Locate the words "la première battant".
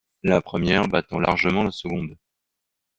0.23-1.19